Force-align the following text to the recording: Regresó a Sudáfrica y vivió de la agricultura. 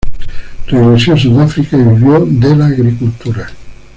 Regresó 0.65 1.13
a 1.13 1.17
Sudáfrica 1.19 1.77
y 1.77 1.83
vivió 1.83 2.25
de 2.25 2.55
la 2.55 2.65
agricultura. 2.65 3.47